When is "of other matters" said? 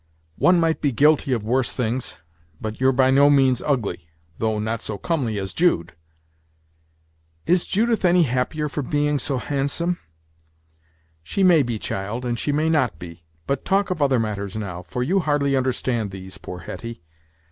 13.91-14.55